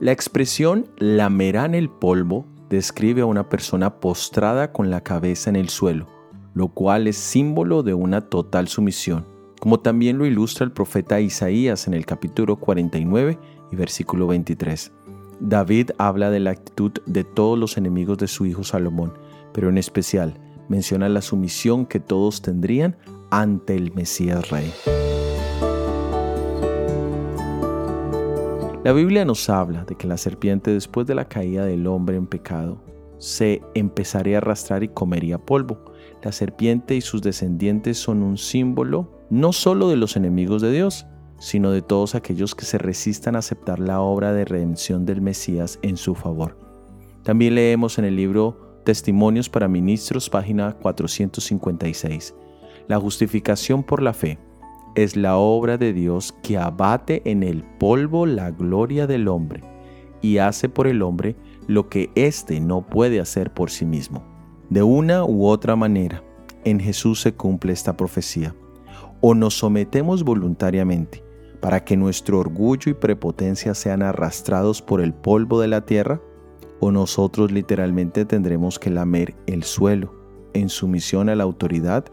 La 0.00 0.12
expresión 0.12 0.88
lamerán 0.98 1.74
el 1.74 1.90
polvo 1.90 2.46
describe 2.70 3.22
a 3.22 3.26
una 3.26 3.48
persona 3.48 4.00
postrada 4.00 4.72
con 4.72 4.88
la 4.88 5.02
cabeza 5.02 5.50
en 5.50 5.56
el 5.56 5.68
suelo, 5.68 6.06
lo 6.54 6.68
cual 6.68 7.06
es 7.06 7.16
símbolo 7.16 7.82
de 7.82 7.92
una 7.92 8.22
total 8.22 8.68
sumisión, 8.68 9.26
como 9.60 9.80
también 9.80 10.16
lo 10.16 10.24
ilustra 10.24 10.64
el 10.64 10.72
profeta 10.72 11.20
Isaías 11.20 11.86
en 11.86 11.94
el 11.94 12.06
capítulo 12.06 12.56
49 12.56 13.38
y 13.72 13.76
versículo 13.76 14.26
23. 14.28 14.92
David 15.40 15.90
habla 15.98 16.30
de 16.30 16.40
la 16.40 16.52
actitud 16.52 16.92
de 17.06 17.24
todos 17.24 17.58
los 17.58 17.76
enemigos 17.76 18.18
de 18.18 18.28
su 18.28 18.46
hijo 18.46 18.62
Salomón, 18.62 19.12
pero 19.52 19.68
en 19.68 19.78
especial 19.78 20.38
menciona 20.70 21.08
la 21.08 21.20
sumisión 21.20 21.84
que 21.84 21.98
todos 22.00 22.40
tendrían 22.40 22.96
ante 23.30 23.74
el 23.74 23.92
Mesías 23.92 24.50
Rey. 24.50 24.72
La 28.84 28.92
Biblia 28.92 29.26
nos 29.26 29.50
habla 29.50 29.84
de 29.84 29.96
que 29.96 30.06
la 30.06 30.16
serpiente 30.16 30.72
después 30.72 31.06
de 31.06 31.14
la 31.14 31.26
caída 31.26 31.66
del 31.66 31.86
hombre 31.86 32.16
en 32.16 32.26
pecado 32.26 32.82
se 33.18 33.60
empezaría 33.74 34.36
a 34.36 34.38
arrastrar 34.38 34.82
y 34.82 34.88
comería 34.88 35.38
polvo. 35.38 35.92
La 36.22 36.32
serpiente 36.32 36.94
y 36.94 37.00
sus 37.00 37.20
descendientes 37.20 37.98
son 37.98 38.22
un 38.22 38.38
símbolo 38.38 39.26
no 39.28 39.52
solo 39.52 39.88
de 39.88 39.96
los 39.96 40.16
enemigos 40.16 40.62
de 40.62 40.72
Dios, 40.72 41.06
sino 41.38 41.72
de 41.72 41.82
todos 41.82 42.14
aquellos 42.14 42.54
que 42.54 42.64
se 42.64 42.78
resistan 42.78 43.34
a 43.34 43.40
aceptar 43.40 43.80
la 43.80 44.00
obra 44.00 44.32
de 44.32 44.44
redención 44.44 45.04
del 45.04 45.20
Mesías 45.20 45.80
en 45.82 45.96
su 45.96 46.14
favor. 46.14 46.56
También 47.22 47.56
leemos 47.56 47.98
en 47.98 48.04
el 48.04 48.16
libro 48.16 48.69
Testimonios 48.84 49.48
para 49.48 49.68
Ministros, 49.68 50.30
página 50.30 50.72
456. 50.80 52.34
La 52.88 52.98
justificación 52.98 53.82
por 53.82 54.02
la 54.02 54.12
fe 54.12 54.38
es 54.94 55.16
la 55.16 55.36
obra 55.36 55.76
de 55.76 55.92
Dios 55.92 56.34
que 56.42 56.58
abate 56.58 57.22
en 57.30 57.42
el 57.42 57.62
polvo 57.62 58.26
la 58.26 58.50
gloria 58.50 59.06
del 59.06 59.28
hombre 59.28 59.62
y 60.22 60.38
hace 60.38 60.68
por 60.68 60.86
el 60.86 61.02
hombre 61.02 61.36
lo 61.66 61.88
que 61.88 62.10
éste 62.14 62.60
no 62.60 62.82
puede 62.82 63.20
hacer 63.20 63.52
por 63.52 63.70
sí 63.70 63.84
mismo. 63.84 64.24
De 64.70 64.82
una 64.82 65.24
u 65.24 65.46
otra 65.46 65.76
manera, 65.76 66.22
en 66.64 66.80
Jesús 66.80 67.20
se 67.20 67.34
cumple 67.34 67.72
esta 67.72 67.96
profecía. 67.96 68.54
O 69.20 69.34
nos 69.34 69.54
sometemos 69.54 70.24
voluntariamente 70.24 71.22
para 71.60 71.84
que 71.84 71.96
nuestro 71.96 72.38
orgullo 72.38 72.90
y 72.90 72.94
prepotencia 72.94 73.74
sean 73.74 74.02
arrastrados 74.02 74.80
por 74.80 75.00
el 75.00 75.12
polvo 75.12 75.60
de 75.60 75.68
la 75.68 75.84
tierra, 75.84 76.20
o 76.80 76.90
nosotros 76.90 77.52
literalmente 77.52 78.24
tendremos 78.24 78.78
que 78.78 78.90
lamer 78.90 79.34
el 79.46 79.62
suelo 79.62 80.14
en 80.54 80.68
sumisión 80.68 81.28
a 81.28 81.36
la 81.36 81.44
autoridad 81.44 82.04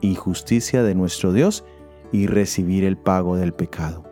y 0.00 0.14
justicia 0.14 0.82
de 0.82 0.94
nuestro 0.94 1.32
Dios 1.32 1.64
y 2.12 2.26
recibir 2.26 2.84
el 2.84 2.96
pago 2.96 3.36
del 3.36 3.52
pecado. 3.52 4.04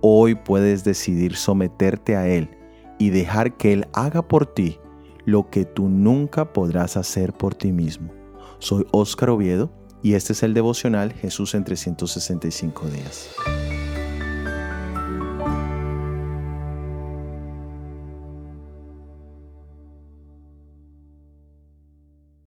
Hoy 0.00 0.34
puedes 0.34 0.84
decidir 0.84 1.36
someterte 1.36 2.16
a 2.16 2.26
Él 2.26 2.50
y 2.98 3.10
dejar 3.10 3.56
que 3.56 3.72
Él 3.72 3.86
haga 3.92 4.26
por 4.26 4.46
ti 4.46 4.78
lo 5.24 5.50
que 5.50 5.64
tú 5.64 5.88
nunca 5.88 6.52
podrás 6.52 6.96
hacer 6.96 7.32
por 7.32 7.54
ti 7.54 7.72
mismo. 7.72 8.12
Soy 8.58 8.86
Óscar 8.90 9.30
Oviedo 9.30 9.72
y 10.02 10.14
este 10.14 10.32
es 10.32 10.42
el 10.42 10.54
devocional 10.54 11.12
Jesús 11.12 11.54
en 11.54 11.64
365 11.64 12.86
días. 12.86 13.30